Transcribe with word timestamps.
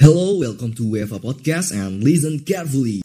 Hello, 0.00 0.40
welcome 0.40 0.72
to 0.72 0.96
UEFA 0.96 1.20
Podcast 1.20 1.76
and 1.76 2.00
listen 2.00 2.40
carefully. 2.40 3.04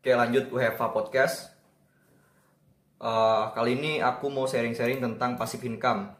Oke 0.00 0.12
lanjut 0.16 0.48
UEFA 0.48 0.88
Podcast 0.88 1.52
Eh, 2.96 3.44
Kali 3.52 3.76
ini 3.76 4.00
aku 4.00 4.32
mau 4.32 4.48
sharing-sharing 4.48 5.04
tentang 5.04 5.36
passive 5.36 5.68
income 5.68 6.16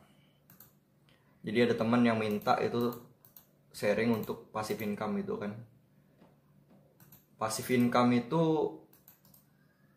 Jadi 1.40 1.72
ada 1.72 1.74
teman 1.80 2.04
yang 2.04 2.20
minta 2.20 2.60
itu 2.60 2.92
sharing 3.72 4.12
untuk 4.12 4.52
passive 4.52 4.84
income 4.84 5.24
itu 5.24 5.40
kan 5.40 5.56
Passive 7.40 7.80
income 7.80 8.12
itu 8.12 8.76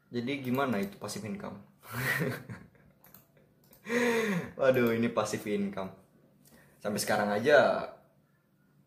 Jadi 0.08 0.40
gimana 0.40 0.80
itu 0.80 0.96
passive 0.96 1.28
income? 1.28 1.60
Waduh 4.56 4.96
ini 4.96 5.12
passive 5.12 5.44
income 5.52 6.01
Sampai 6.82 6.98
sekarang 6.98 7.30
aja 7.30 7.86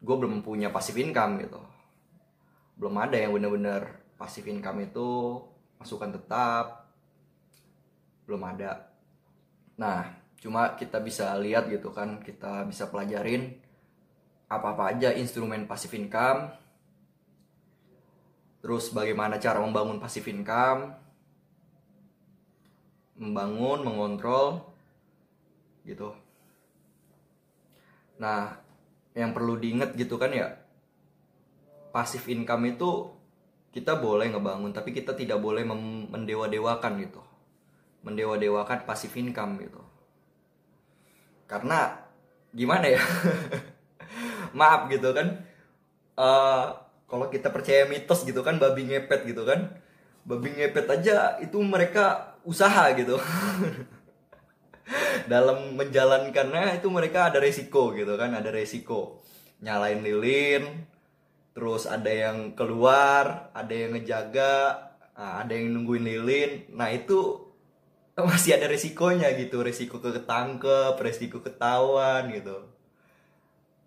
gue 0.02 0.16
belum 0.18 0.42
punya 0.42 0.74
passive 0.74 0.98
income 0.98 1.38
gitu. 1.46 1.62
Belum 2.74 2.98
ada 2.98 3.14
yang 3.14 3.30
bener-bener 3.30 4.02
passive 4.18 4.50
income 4.50 4.82
itu 4.82 5.38
masukan 5.78 6.10
tetap 6.10 6.90
belum 8.26 8.42
ada. 8.50 8.90
Nah 9.78 10.10
cuma 10.42 10.74
kita 10.74 10.98
bisa 10.98 11.38
lihat 11.38 11.70
gitu 11.70 11.94
kan 11.94 12.18
kita 12.20 12.66
bisa 12.66 12.90
pelajarin 12.90 13.62
apa-apa 14.50 14.98
aja 14.98 15.14
instrumen 15.14 15.70
passive 15.70 15.94
income. 15.94 16.50
Terus 18.58 18.90
bagaimana 18.90 19.38
cara 19.38 19.62
membangun 19.62 20.02
passive 20.02 20.26
income? 20.34 20.98
Membangun 23.14 23.86
mengontrol 23.86 24.66
gitu 25.86 26.23
nah 28.18 28.58
yang 29.14 29.34
perlu 29.34 29.58
diingat 29.58 29.94
gitu 29.94 30.18
kan 30.18 30.30
ya 30.34 30.64
passive 31.94 32.26
income 32.34 32.74
itu 32.74 33.14
kita 33.70 33.98
boleh 33.98 34.30
ngebangun 34.30 34.74
tapi 34.74 34.90
kita 34.90 35.14
tidak 35.14 35.38
boleh 35.38 35.62
mendewa-dewakan 36.10 36.98
gitu. 37.02 37.22
Mendewa-dewakan 38.06 38.86
passive 38.86 39.14
income 39.18 39.58
gitu. 39.62 39.82
Karena 41.50 41.98
gimana 42.54 42.86
ya? 42.86 43.02
Maaf 44.58 44.86
gitu 44.90 45.10
kan. 45.10 45.42
Eh, 46.14 46.66
kalau 47.10 47.26
kita 47.30 47.50
percaya 47.50 47.86
mitos 47.90 48.22
gitu 48.22 48.46
kan 48.46 48.62
babi 48.62 48.90
ngepet 48.90 49.26
gitu 49.26 49.42
kan. 49.42 49.74
Babi 50.22 50.54
ngepet 50.54 50.86
aja 50.86 51.38
itu 51.42 51.58
mereka 51.62 52.38
usaha 52.46 52.94
gitu 52.94 53.16
dalam 55.32 55.76
menjalankannya 55.76 56.80
itu 56.80 56.88
mereka 56.92 57.32
ada 57.32 57.40
resiko 57.40 57.96
gitu 57.96 58.14
kan 58.20 58.36
ada 58.36 58.52
resiko. 58.52 59.24
Nyalain 59.64 60.04
lilin 60.04 60.84
terus 61.54 61.86
ada 61.86 62.10
yang 62.10 62.52
keluar 62.58 63.54
ada 63.54 63.70
yang 63.70 63.94
ngejaga 63.94 64.54
nah, 65.14 65.40
ada 65.44 65.52
yang 65.54 65.72
nungguin 65.72 66.04
lilin. 66.04 66.50
Nah 66.74 66.92
itu 66.92 67.40
masih 68.14 68.60
ada 68.60 68.70
resikonya 68.70 69.32
gitu 69.34 69.64
resiko 69.64 69.98
ketangkep 69.98 70.94
resiko 71.00 71.40
ketahuan 71.40 72.30
gitu. 72.30 72.68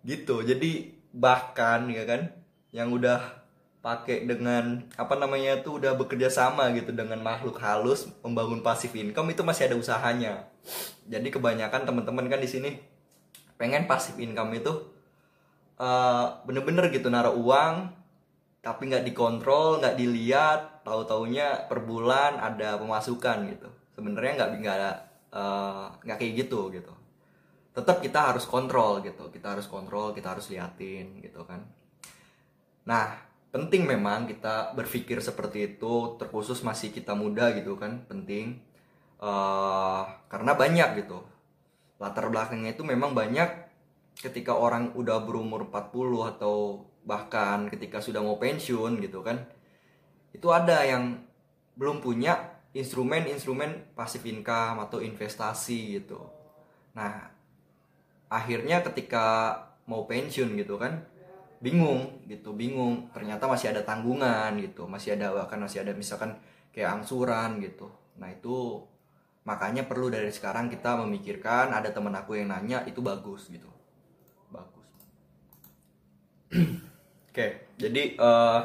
Gitu 0.02 0.36
jadi 0.42 0.98
bahkan 1.14 1.88
ya 1.88 2.04
kan 2.04 2.34
yang 2.74 2.92
udah 2.92 3.38
pakai 3.78 4.26
dengan 4.26 4.84
apa 4.98 5.14
namanya 5.16 5.62
tuh 5.62 5.78
udah 5.80 5.94
bekerja 5.94 6.28
sama 6.28 6.68
gitu 6.74 6.90
dengan 6.92 7.22
makhluk 7.22 7.56
halus 7.62 8.10
membangun 8.20 8.60
passive 8.60 8.92
income 8.98 9.30
itu 9.32 9.40
masih 9.46 9.70
ada 9.70 9.76
usahanya 9.78 10.44
jadi 11.08 11.28
kebanyakan 11.28 11.88
teman-teman 11.88 12.26
kan 12.28 12.40
di 12.40 12.48
sini 12.48 12.70
pengen 13.58 13.90
passive 13.90 14.20
income 14.22 14.54
itu 14.54 14.72
eh, 15.80 16.26
bener-bener 16.46 16.92
gitu 16.94 17.08
naruh 17.10 17.34
uang 17.34 17.90
tapi 18.62 18.90
nggak 18.90 19.06
dikontrol 19.06 19.80
nggak 19.80 19.96
dilihat 19.96 20.84
tahu 20.84 21.06
taunya 21.08 21.66
per 21.70 21.82
bulan 21.82 22.38
ada 22.38 22.76
pemasukan 22.78 23.48
gitu. 23.50 23.68
Sebenarnya 23.96 24.32
nggak 24.38 24.50
nggak 24.62 24.94
eh, 25.34 25.86
nggak 26.04 26.18
kayak 26.20 26.34
gitu 26.46 26.70
gitu. 26.70 26.92
Tetap 27.74 28.02
kita 28.02 28.34
harus 28.34 28.44
kontrol 28.46 29.00
gitu 29.02 29.30
kita 29.30 29.54
harus 29.54 29.66
kontrol 29.66 30.12
kita 30.14 30.34
harus 30.36 30.50
liatin 30.50 31.18
gitu 31.22 31.42
kan. 31.46 31.62
Nah 32.86 33.28
penting 33.48 33.88
memang 33.88 34.28
kita 34.28 34.76
berpikir 34.76 35.24
seperti 35.24 35.74
itu 35.74 36.20
terkhusus 36.20 36.60
masih 36.60 36.92
kita 36.92 37.16
muda 37.16 37.48
gitu 37.56 37.80
kan 37.80 38.04
penting 38.04 38.60
Eh, 39.18 40.02
karena 40.30 40.52
banyak 40.54 41.02
gitu. 41.02 41.18
Latar 41.98 42.30
belakangnya 42.30 42.78
itu 42.78 42.86
memang 42.86 43.10
banyak 43.18 43.50
ketika 44.14 44.54
orang 44.54 44.94
udah 44.94 45.26
berumur 45.26 45.66
40 45.66 46.22
atau 46.22 46.86
bahkan 47.02 47.66
ketika 47.66 47.98
sudah 47.98 48.22
mau 48.22 48.38
pensiun 48.38 49.02
gitu 49.02 49.26
kan. 49.26 49.42
Itu 50.30 50.54
ada 50.54 50.86
yang 50.86 51.18
belum 51.74 51.98
punya 51.98 52.62
instrumen-instrumen 52.74 53.94
passive 53.98 54.22
income 54.30 54.86
atau 54.86 55.02
investasi 55.02 55.98
gitu. 55.98 56.22
Nah 56.94 57.34
akhirnya 58.30 58.86
ketika 58.86 59.56
mau 59.88 60.06
pensiun 60.06 60.54
gitu 60.54 60.78
kan 60.78 61.02
bingung 61.58 62.22
gitu 62.30 62.54
bingung. 62.54 63.10
Ternyata 63.10 63.50
masih 63.50 63.74
ada 63.74 63.82
tanggungan 63.82 64.54
gitu 64.62 64.86
masih 64.86 65.18
ada 65.18 65.34
bahkan 65.34 65.58
masih 65.58 65.82
ada 65.82 65.90
misalkan 65.90 66.38
kayak 66.70 67.02
angsuran 67.02 67.58
gitu. 67.58 67.90
Nah 68.14 68.30
itu 68.30 68.86
makanya 69.48 69.88
perlu 69.88 70.12
dari 70.12 70.28
sekarang 70.28 70.68
kita 70.68 71.00
memikirkan 71.00 71.72
ada 71.72 71.88
teman 71.88 72.12
aku 72.12 72.36
yang 72.36 72.52
nanya 72.52 72.84
itu 72.84 73.00
bagus 73.00 73.48
gitu. 73.48 73.72
Bagus. 74.52 74.88
Oke 77.32 77.72
jadi 77.80 78.12
eh, 78.12 78.60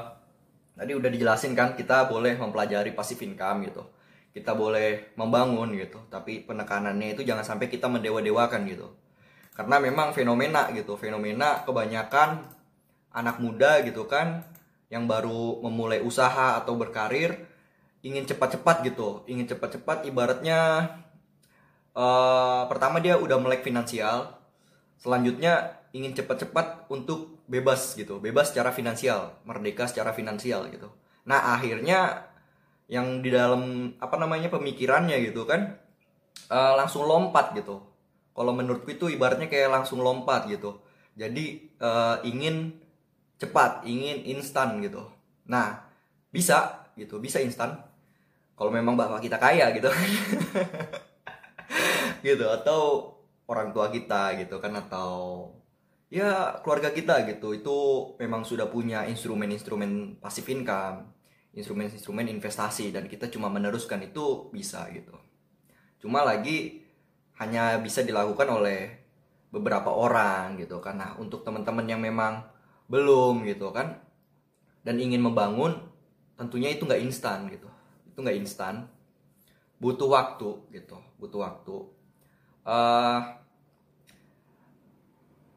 tadi 0.75 0.91
udah 0.91 1.07
dijelasin 1.07 1.55
kan 1.55 1.79
kita 1.79 2.11
boleh 2.11 2.35
mempelajari 2.35 2.91
passive 2.91 3.23
income 3.23 3.71
gitu. 3.71 3.87
Kita 4.35 4.51
boleh 4.51 5.15
membangun 5.15 5.71
gitu 5.79 6.03
tapi 6.11 6.43
penekanannya 6.43 7.15
itu 7.15 7.23
jangan 7.23 7.47
sampai 7.47 7.71
kita 7.71 7.87
mendewa-dewakan 7.87 8.67
gitu. 8.67 8.91
Karena 9.55 9.79
memang 9.79 10.11
fenomena 10.11 10.67
gitu 10.75 10.99
fenomena 10.99 11.63
kebanyakan 11.63 12.43
anak 13.15 13.39
muda 13.39 13.79
gitu 13.87 14.03
kan 14.09 14.43
yang 14.91 15.07
baru 15.07 15.63
memulai 15.63 16.03
usaha 16.03 16.59
atau 16.59 16.75
berkarir 16.75 17.52
ingin 18.03 18.27
cepat-cepat 18.27 18.83
gitu. 18.85 19.23
Ingin 19.31 19.47
cepat-cepat 19.47 20.05
ibaratnya 20.05 20.91
eh, 21.95 22.63
pertama 22.67 22.99
dia 22.99 23.15
udah 23.17 23.39
melek 23.39 23.63
finansial 23.65 24.43
selanjutnya 24.99 25.83
ingin 25.93 26.15
cepat-cepat 26.15 26.87
untuk 26.89 27.43
bebas 27.45 27.93
gitu 27.99 28.23
bebas 28.23 28.49
secara 28.55 28.71
finansial 28.71 29.35
merdeka 29.43 29.87
secara 29.87 30.15
finansial 30.15 30.67
gitu. 30.71 30.89
Nah 31.27 31.55
akhirnya 31.55 32.29
yang 32.91 33.23
di 33.23 33.31
dalam 33.31 33.95
apa 33.99 34.15
namanya 34.19 34.51
pemikirannya 34.51 35.17
gitu 35.23 35.47
kan 35.47 35.79
eh, 36.51 36.73
langsung 36.75 37.07
lompat 37.07 37.55
gitu. 37.55 37.83
Kalau 38.33 38.49
menurutku 38.55 38.89
itu 38.89 39.05
ibaratnya 39.13 39.45
kayak 39.45 39.69
langsung 39.69 40.01
lompat 40.01 40.49
gitu. 40.51 40.81
Jadi 41.15 41.71
eh, 41.79 42.17
ingin 42.27 42.73
cepat 43.37 43.85
ingin 43.87 44.23
instan 44.33 44.81
gitu. 44.81 45.07
Nah 45.47 45.83
bisa 46.33 46.89
gitu 46.97 47.21
bisa 47.21 47.37
instan 47.41 47.92
kalau 48.53 48.69
memang 48.69 48.93
bapak 48.97 49.25
kita 49.25 49.37
kaya 49.41 49.73
gitu. 49.75 49.89
Gitu 52.23 52.47
atau 52.47 53.11
orang 53.51 53.75
tua 53.75 53.91
kita 53.91 54.39
gitu 54.39 54.55
kan 54.63 54.71
atau 54.79 55.51
ya 56.07 56.55
keluarga 56.63 56.95
kita 56.95 57.27
gitu. 57.27 57.51
Itu 57.51 57.77
memang 58.15 58.47
sudah 58.47 58.71
punya 58.71 59.03
instrumen-instrumen 59.11 60.23
passive 60.23 60.47
income 60.47 61.11
instrumen-instrumen 61.53 62.25
investasi 62.33 62.89
dan 62.89 63.05
kita 63.05 63.29
cuma 63.29 63.45
meneruskan 63.47 64.01
itu 64.01 64.49
bisa 64.49 64.89
gitu. 64.89 65.13
Cuma 66.01 66.25
lagi 66.25 66.81
hanya 67.37 67.77
bisa 67.77 68.01
dilakukan 68.01 68.49
oleh 68.49 69.05
beberapa 69.53 69.93
orang 69.93 70.57
gitu 70.57 70.81
kan. 70.81 70.97
Nah 70.97 71.11
untuk 71.21 71.45
teman-teman 71.45 71.85
yang 71.85 72.01
memang 72.01 72.41
belum 72.89 73.45
gitu 73.47 73.69
kan 73.69 74.01
dan 74.83 74.99
ingin 74.99 75.21
membangun 75.23 75.77
tentunya 76.35 76.73
itu 76.73 76.83
nggak 76.83 77.01
instan 77.05 77.47
gitu 77.47 77.72
itu 78.13 78.21
nggak 78.21 78.37
instan. 78.37 78.85
Butuh 79.81 80.07
waktu 80.13 80.49
gitu. 80.69 81.01
Butuh 81.17 81.41
waktu. 81.41 81.75
Eh, 82.63 83.19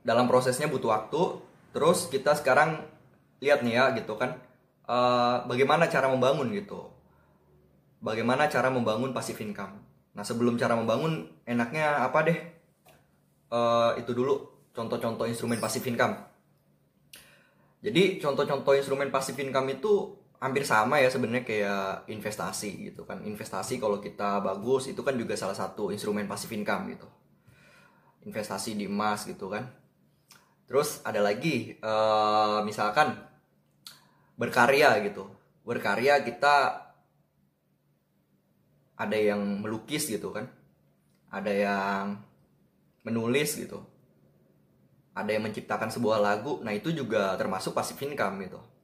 dalam 0.02 0.24
prosesnya 0.26 0.66
butuh 0.72 0.90
waktu. 0.90 1.20
Terus 1.76 2.08
kita 2.08 2.32
sekarang 2.32 2.80
lihat 3.44 3.60
nih 3.60 3.76
ya 3.76 3.84
gitu 3.92 4.16
kan. 4.16 4.40
Eh, 4.88 5.36
bagaimana 5.44 5.86
cara 5.92 6.08
membangun 6.08 6.48
gitu. 6.56 6.88
Bagaimana 8.00 8.48
cara 8.48 8.72
membangun 8.72 9.12
passive 9.12 9.38
income. 9.44 9.76
Nah 10.16 10.24
sebelum 10.24 10.56
cara 10.56 10.72
membangun 10.72 11.28
enaknya 11.44 12.00
apa 12.00 12.24
deh? 12.24 12.38
Eh, 13.52 13.90
itu 14.00 14.16
dulu. 14.16 14.48
Contoh-contoh 14.72 15.28
instrumen 15.28 15.60
passive 15.60 15.84
income. 15.92 16.16
Jadi 17.84 18.18
contoh-contoh 18.18 18.74
instrumen 18.74 19.12
passive 19.12 19.38
income 19.44 19.68
itu 19.70 20.16
hampir 20.36 20.68
sama 20.68 21.00
ya 21.00 21.08
sebenarnya 21.08 21.44
kayak 21.46 22.08
investasi 22.12 22.92
gitu 22.92 23.08
kan. 23.08 23.24
Investasi 23.24 23.80
kalau 23.80 23.98
kita 24.02 24.44
bagus 24.44 24.92
itu 24.92 25.00
kan 25.00 25.16
juga 25.16 25.32
salah 25.38 25.56
satu 25.56 25.88
instrumen 25.88 26.28
passive 26.28 26.52
income 26.52 26.92
gitu. 26.92 27.08
Investasi 28.28 28.76
di 28.76 28.84
emas 28.90 29.24
gitu 29.24 29.48
kan. 29.48 29.64
Terus 30.66 31.00
ada 31.06 31.24
lagi 31.24 31.78
eh, 31.80 32.58
misalkan 32.68 33.16
berkarya 34.36 35.00
gitu. 35.08 35.24
Berkarya 35.64 36.20
kita 36.22 36.84
ada 38.96 39.16
yang 39.16 39.64
melukis 39.64 40.08
gitu 40.08 40.32
kan. 40.36 40.52
Ada 41.32 41.52
yang 41.52 42.04
menulis 43.08 43.56
gitu. 43.56 43.80
Ada 45.16 45.32
yang 45.32 45.48
menciptakan 45.48 45.88
sebuah 45.88 46.20
lagu. 46.20 46.60
Nah 46.60 46.76
itu 46.76 46.92
juga 46.92 47.32
termasuk 47.40 47.72
passive 47.72 48.04
income 48.04 48.44
gitu 48.44 48.75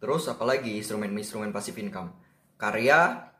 terus 0.00 0.26
apalagi 0.32 0.80
instrumen-instrumen 0.80 1.52
passive 1.52 1.76
income. 1.78 2.16
Karya 2.56 3.30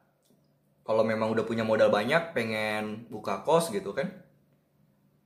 kalau 0.85 1.03
memang 1.03 1.33
udah 1.33 1.45
punya 1.49 1.65
modal 1.65 1.89
banyak 1.89 2.37
pengen 2.37 3.09
buka 3.09 3.41
kos 3.43 3.73
gitu 3.73 3.97
kan? 3.97 4.13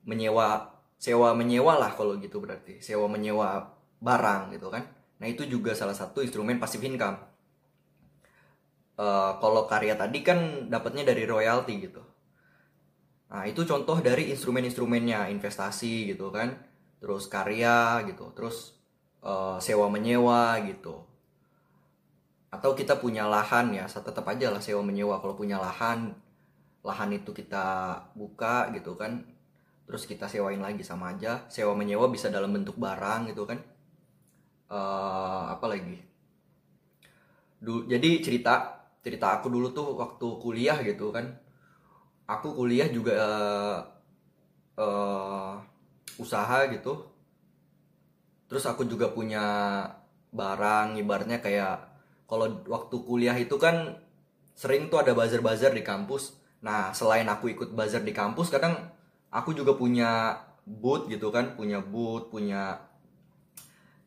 Menyewa 0.07 0.79
sewa 0.99 1.35
menyewa 1.35 1.75
lah 1.77 1.91
kalau 1.99 2.15
gitu 2.23 2.39
berarti. 2.39 2.79
Sewa 2.79 3.11
menyewa 3.11 3.75
barang 3.99 4.55
gitu 4.55 4.71
kan? 4.71 4.87
Nah 5.19 5.27
itu 5.27 5.43
juga 5.51 5.75
salah 5.75 5.95
satu 5.95 6.23
instrumen 6.23 6.63
passive 6.63 6.87
income. 6.87 7.19
Eh, 8.95 9.33
kalau 9.43 9.67
karya 9.67 9.99
tadi 9.99 10.23
kan 10.23 10.71
dapatnya 10.71 11.03
dari 11.03 11.27
royalti 11.27 11.75
gitu. 11.83 12.03
Nah 13.35 13.43
itu 13.51 13.67
contoh 13.67 13.99
dari 13.99 14.31
instrumen-instrumennya. 14.31 15.35
Investasi 15.35 16.15
gitu 16.15 16.31
kan? 16.31 16.55
Terus 17.03 17.27
karya 17.27 18.07
gitu. 18.07 18.31
Terus 18.37 18.79
eh, 19.25 19.59
sewa 19.59 19.91
menyewa 19.91 20.63
gitu 20.63 21.14
atau 22.57 22.71
kita 22.81 22.95
punya 23.03 23.25
lahan 23.35 23.67
ya 23.79 23.85
tetap 24.09 24.25
aja 24.33 24.47
lah 24.55 24.63
sewa 24.67 24.83
menyewa. 24.89 25.15
Kalau 25.23 25.35
punya 25.41 25.57
lahan 25.67 26.01
lahan 26.89 27.11
itu 27.19 27.31
kita 27.41 27.67
buka 28.21 28.57
gitu 28.77 28.93
kan 29.01 29.13
terus 29.87 30.05
kita 30.11 30.27
sewain 30.33 30.61
lagi 30.67 30.83
sama 30.91 31.07
aja. 31.15 31.33
Sewa 31.55 31.75
menyewa 31.81 32.07
bisa 32.15 32.29
dalam 32.37 32.51
bentuk 32.57 32.77
barang 32.87 33.23
gitu 33.33 33.45
kan. 33.51 33.59
Eh, 34.71 35.43
apa 35.55 35.67
lagi? 35.73 35.97
Du- 37.65 37.87
jadi 37.89 38.21
cerita 38.21 38.55
cerita 39.05 39.27
aku 39.41 39.47
dulu 39.53 39.69
tuh 39.73 39.89
waktu 40.01 40.27
kuliah 40.43 40.79
gitu 40.85 41.11
kan. 41.15 41.27
Aku 42.25 42.57
kuliah 42.57 42.89
juga 42.89 43.13
eh, 43.15 43.79
eh, 44.81 45.53
usaha 46.23 46.59
gitu. 46.73 46.93
Terus 48.49 48.65
aku 48.71 48.83
juga 48.89 49.07
punya 49.17 49.45
barang 50.35 50.99
ibaratnya 51.01 51.39
kayak 51.45 51.94
kalau 52.25 52.65
waktu 52.67 52.97
kuliah 53.05 53.37
itu 53.37 53.61
kan 53.61 54.01
sering 54.55 54.89
tuh 54.89 55.03
ada 55.03 55.13
bazar-bazar 55.13 55.75
di 55.75 55.83
kampus. 55.83 56.39
Nah 56.65 56.95
selain 56.97 57.29
aku 57.29 57.53
ikut 57.53 57.77
bazar 57.77 58.01
di 58.01 58.15
kampus 58.15 58.49
kadang 58.49 58.89
aku 59.29 59.53
juga 59.53 59.77
punya 59.77 60.41
booth 60.65 61.11
gitu 61.13 61.29
kan 61.29 61.59
punya 61.59 61.85
booth 61.85 62.33
punya 62.33 62.81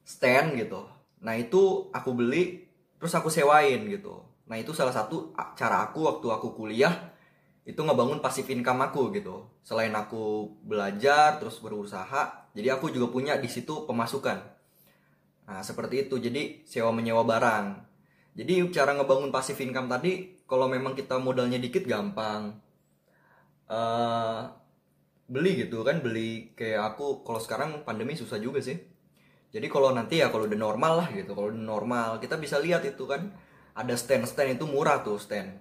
stand 0.02 0.58
gitu. 0.58 0.88
Nah 1.22 1.38
itu 1.38 1.92
aku 1.94 2.16
beli 2.18 2.66
terus 2.98 3.14
aku 3.14 3.30
sewain 3.30 3.86
gitu. 3.86 4.26
Nah 4.50 4.58
itu 4.58 4.74
salah 4.74 4.96
satu 4.96 5.36
cara 5.54 5.86
aku 5.86 6.08
waktu 6.08 6.28
aku 6.32 6.58
kuliah 6.58 7.14
itu 7.68 7.78
ngebangun 7.78 8.24
passive 8.24 8.50
income 8.50 8.82
aku 8.82 9.14
gitu. 9.14 9.46
Selain 9.62 9.94
aku 9.94 10.56
belajar 10.66 11.38
terus 11.38 11.62
berusaha 11.62 12.50
jadi 12.58 12.74
aku 12.74 12.90
juga 12.90 13.14
punya 13.14 13.38
di 13.38 13.46
situ 13.46 13.86
pemasukan. 13.86 14.42
Nah 15.46 15.62
seperti 15.62 16.10
itu. 16.10 16.18
Jadi 16.18 16.66
sewa 16.66 16.90
menyewa 16.90 17.22
barang 17.22 17.87
jadi 18.38 18.70
cara 18.70 18.94
ngebangun 18.94 19.34
passive 19.34 19.58
income 19.66 19.90
tadi 19.90 20.38
kalau 20.46 20.70
memang 20.70 20.94
kita 20.94 21.18
modalnya 21.18 21.58
dikit 21.58 21.90
gampang. 21.90 22.54
Eh 23.66 24.42
beli 25.28 25.68
gitu 25.68 25.84
kan 25.84 26.00
beli 26.00 26.56
kayak 26.56 26.96
aku 26.96 27.26
kalau 27.28 27.42
sekarang 27.42 27.82
pandemi 27.82 28.14
susah 28.14 28.38
juga 28.38 28.62
sih. 28.62 28.78
Jadi 29.50 29.68
kalau 29.74 29.90
nanti 29.92 30.22
ya 30.22 30.30
kalau 30.30 30.46
udah 30.46 30.60
normal 30.60 30.94
lah 31.02 31.08
gitu 31.18 31.34
kalau 31.34 31.50
udah 31.50 31.66
normal 31.66 32.10
kita 32.22 32.38
bisa 32.38 32.62
lihat 32.62 32.86
itu 32.86 33.10
kan 33.10 33.34
ada 33.74 33.94
stand-stand 33.98 34.62
itu 34.62 34.66
murah 34.70 35.02
tuh 35.02 35.18
stand. 35.18 35.58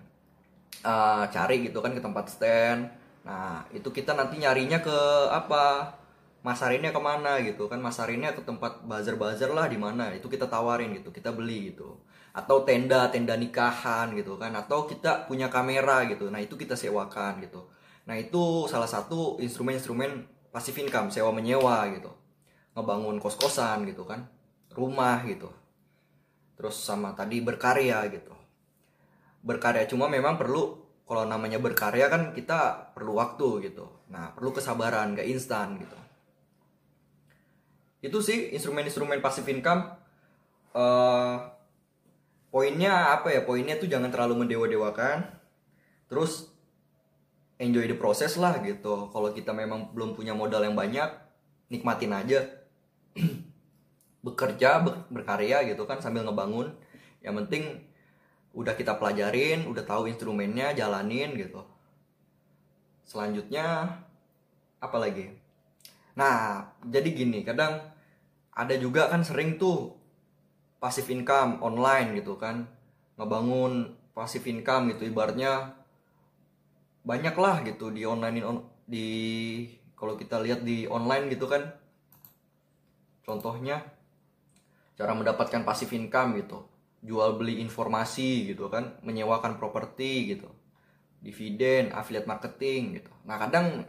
Eh, 0.85 1.25
cari 1.33 1.57
gitu 1.65 1.81
kan 1.81 1.97
ke 1.97 2.03
tempat 2.05 2.29
stand. 2.29 2.93
Nah 3.25 3.65
itu 3.73 3.89
kita 3.89 4.13
nanti 4.13 4.37
nyarinya 4.37 4.85
ke 4.85 4.99
apa? 5.33 5.97
Masarinnya 6.45 6.93
ke 6.95 7.01
mana 7.03 7.43
gitu 7.43 7.67
kan 7.67 7.81
masarinnya 7.83 8.31
ke 8.37 8.43
tempat 8.45 8.85
bazar-bazar 8.87 9.51
lah 9.51 9.67
di 9.67 9.81
mana 9.81 10.15
itu 10.15 10.31
kita 10.31 10.47
tawarin 10.47 10.95
gitu 10.95 11.11
kita 11.11 11.35
beli 11.35 11.75
gitu 11.75 11.99
atau 12.37 12.69
tenda 12.69 13.09
tenda 13.09 13.33
nikahan 13.33 14.13
gitu 14.13 14.37
kan. 14.37 14.53
Atau 14.53 14.85
kita 14.85 15.25
punya 15.25 15.49
kamera 15.49 16.05
gitu. 16.05 16.29
Nah 16.29 16.45
itu 16.45 16.61
kita 16.61 16.77
sewakan 16.77 17.41
gitu. 17.41 17.65
Nah 18.05 18.21
itu 18.21 18.69
salah 18.69 18.87
satu 18.87 19.41
instrumen-instrumen 19.41 20.29
passive 20.53 20.85
income 20.85 21.09
sewa 21.09 21.33
menyewa 21.33 21.89
gitu. 21.97 22.13
Ngebangun 22.77 23.17
kos-kosan 23.17 23.89
gitu 23.89 24.05
kan. 24.05 24.29
Rumah 24.77 25.25
gitu. 25.25 25.49
Terus 26.61 26.77
sama 26.77 27.17
tadi 27.17 27.41
berkarya 27.41 28.05
gitu. 28.13 28.37
Berkarya 29.41 29.89
cuma 29.89 30.13
memang 30.13 30.37
perlu 30.37 30.85
kalau 31.09 31.25
namanya 31.25 31.57
berkarya 31.57 32.13
kan 32.13 32.37
kita 32.37 32.93
perlu 32.93 33.17
waktu 33.17 33.73
gitu. 33.73 33.89
Nah 34.13 34.37
perlu 34.37 34.53
kesabaran 34.53 35.17
gak 35.17 35.25
instan 35.25 35.81
gitu. 35.81 35.97
Itu 38.05 38.21
sih 38.21 38.53
instrumen-instrumen 38.53 39.25
passive 39.25 39.49
income. 39.49 39.89
Eh 40.77 41.56
poinnya 42.67 43.15
apa 43.15 43.31
ya? 43.31 43.47
Poinnya 43.47 43.79
tuh 43.79 43.87
jangan 43.87 44.11
terlalu 44.11 44.43
mendewa-dewakan. 44.43 45.23
Terus 46.11 46.51
enjoy 47.63 47.87
the 47.87 47.95
process 47.95 48.35
lah 48.35 48.59
gitu. 48.59 49.07
Kalau 49.15 49.31
kita 49.31 49.55
memang 49.55 49.95
belum 49.95 50.19
punya 50.19 50.35
modal 50.35 50.67
yang 50.67 50.75
banyak 50.75 51.07
nikmatin 51.71 52.11
aja. 52.11 52.43
Bekerja 54.27 54.83
ber- 54.83 55.07
berkarya 55.15 55.63
gitu 55.71 55.87
kan 55.87 56.03
sambil 56.03 56.27
ngebangun. 56.27 56.75
Yang 57.23 57.47
penting 57.47 57.65
udah 58.51 58.75
kita 58.75 58.99
pelajarin 58.99 59.71
udah 59.71 59.87
tahu 59.87 60.11
instrumennya 60.11 60.75
jalanin 60.75 61.39
gitu. 61.39 61.63
Selanjutnya 63.07 63.95
apa 64.83 64.97
lagi? 64.99 65.31
Nah 66.19 66.67
jadi 66.83 67.15
gini 67.15 67.47
kadang 67.47 67.79
ada 68.51 68.75
juga 68.75 69.07
kan 69.07 69.23
sering 69.23 69.55
tuh 69.55 69.95
passive 70.87 71.11
income 71.11 71.59
online 71.67 72.15
gitu 72.23 72.39
kan. 72.39 72.63
Ngebangun 73.19 73.91
passive 74.15 74.47
income 74.47 74.95
gitu 74.95 75.11
ibaratnya 75.11 75.75
banyak 77.03 77.35
lah 77.35 77.67
gitu 77.67 77.91
di 77.91 78.07
online 78.07 78.39
di 78.87 79.07
kalau 79.99 80.15
kita 80.15 80.39
lihat 80.39 80.63
di 80.63 80.87
online 80.87 81.27
gitu 81.35 81.51
kan. 81.51 81.67
Contohnya 83.27 83.83
cara 84.95 85.11
mendapatkan 85.19 85.67
passive 85.67 85.91
income 85.99 86.39
gitu. 86.39 86.63
Jual 87.03 87.35
beli 87.35 87.59
informasi 87.59 88.55
gitu 88.55 88.71
kan 88.71 88.95
menyewakan 89.03 89.59
properti 89.59 90.39
gitu. 90.39 90.47
Dividen 91.19 91.91
affiliate 91.91 92.31
marketing 92.31 93.03
gitu. 93.03 93.11
Nah 93.27 93.43
kadang 93.43 93.83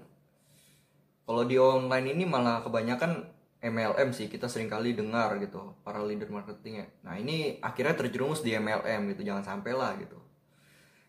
kalau 1.29 1.45
di 1.45 1.61
online 1.61 2.17
ini 2.17 2.25
malah 2.25 2.65
kebanyakan 2.65 3.29
MLM 3.57 4.13
sih 4.13 4.29
kita 4.29 4.45
sering 4.45 4.69
kali 4.69 4.93
dengar 4.93 5.33
gitu 5.41 5.73
para 5.81 5.97
leader 6.05 6.29
marketingnya. 6.29 6.93
Nah 7.01 7.17
ini 7.17 7.57
akhirnya 7.57 7.97
terjerumus 7.97 8.45
di 8.45 8.53
MLM 8.53 9.09
gitu 9.13 9.25
jangan 9.25 9.41
sampai 9.41 9.73
lah 9.73 9.97
gitu. 9.97 10.17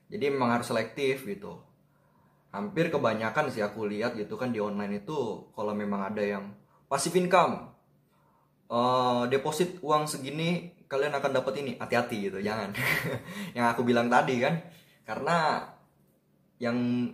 Jadi 0.09 0.33
memang 0.33 0.57
harus 0.57 0.73
selektif 0.73 1.29
gitu. 1.29 1.61
Hampir 2.49 2.89
kebanyakan 2.89 3.53
sih 3.53 3.61
aku 3.61 3.85
lihat 3.85 4.17
gitu 4.17 4.41
kan 4.41 4.49
di 4.49 4.57
online 4.65 5.05
itu 5.05 5.53
kalau 5.53 5.77
memang 5.77 6.09
ada 6.09 6.25
yang 6.25 6.57
passive 6.89 7.21
income 7.21 7.69
eh, 8.73 9.23
deposit 9.29 9.77
uang 9.85 10.09
segini 10.09 10.73
kalian 10.89 11.13
akan 11.13 11.45
dapat 11.45 11.61
ini 11.61 11.77
hati-hati 11.77 12.33
gitu 12.33 12.41
jangan. 12.41 12.73
Yang 13.57 13.67
aku 13.77 13.85
bilang 13.85 14.09
tadi 14.09 14.41
kan 14.41 14.57
karena 15.05 15.69
yang 16.61 17.09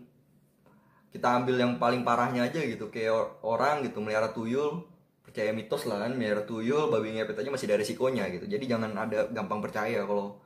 kita 1.14 1.42
ambil 1.42 1.58
yang 1.58 1.72
paling 1.78 2.02
parahnya 2.02 2.46
aja 2.46 2.58
gitu 2.58 2.90
kayak 2.90 3.14
or- 3.14 3.32
orang 3.42 3.86
gitu 3.86 4.02
melihara 4.02 4.34
tuyul 4.34 4.93
percaya 5.34 5.50
mitos 5.50 5.82
lah 5.90 6.06
kan 6.06 6.14
melihara 6.14 6.46
tuyul 6.46 6.94
babi 6.94 7.18
ngepet 7.18 7.34
aja 7.34 7.50
masih 7.50 7.66
ada 7.66 7.82
resikonya 7.82 8.30
gitu. 8.30 8.46
Jadi 8.46 8.70
jangan 8.70 8.94
ada 8.94 9.26
gampang 9.34 9.58
percaya 9.58 10.06
kalau 10.06 10.38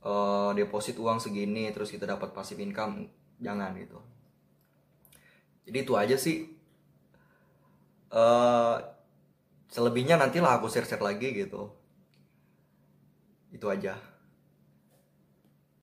eh, 0.00 0.50
deposit 0.56 0.96
uang 0.96 1.20
segini 1.20 1.68
terus 1.76 1.92
kita 1.92 2.08
dapat 2.08 2.32
passive 2.32 2.64
income. 2.64 3.04
Jangan 3.36 3.76
gitu. 3.76 4.00
Jadi 5.68 5.76
itu 5.76 5.92
aja 5.92 6.16
sih. 6.16 6.48
Eh 8.08 8.76
selebihnya 9.68 10.16
nantilah 10.16 10.56
aku 10.56 10.72
share-share 10.72 11.04
lagi 11.04 11.28
gitu. 11.36 11.68
Itu 13.52 13.68
aja 13.68 14.13